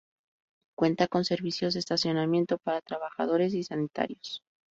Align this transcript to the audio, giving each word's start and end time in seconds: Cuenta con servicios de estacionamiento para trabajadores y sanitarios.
Cuenta 0.75 1.07
con 1.07 1.25
servicios 1.25 1.75
de 1.75 1.79
estacionamiento 1.79 2.57
para 2.57 2.81
trabajadores 2.81 3.53
y 3.53 3.63
sanitarios. 3.63 4.41